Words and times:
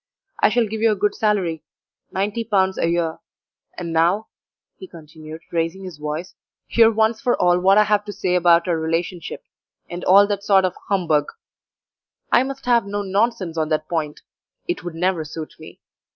I 0.41 0.49
shall 0.49 0.65
give 0.65 0.81
you 0.81 0.91
a 0.91 0.95
good 0.95 1.13
salary 1.13 1.61
90l. 2.11 2.75
a 2.79 2.87
year 2.89 3.19
and 3.77 3.93
now," 3.93 4.29
he 4.79 4.87
continued, 4.87 5.41
raising 5.51 5.83
his 5.83 5.99
voice, 5.99 6.33
"hear 6.65 6.89
once 6.89 7.21
for 7.21 7.39
all 7.39 7.59
what 7.59 7.77
I 7.77 7.83
have 7.83 8.03
to 8.05 8.11
say 8.11 8.33
about 8.33 8.67
our 8.67 8.79
relationship, 8.79 9.43
and 9.87 10.03
all 10.05 10.25
that 10.25 10.41
sort 10.41 10.65
of 10.65 10.73
humbug! 10.87 11.27
I 12.31 12.41
must 12.41 12.65
have 12.65 12.87
no 12.87 13.03
nonsense 13.03 13.59
on 13.59 13.69
that 13.69 13.87
point; 13.87 14.21
it 14.67 14.83
would 14.83 14.95
never 14.95 15.23
suit 15.23 15.53
me. 15.59 15.81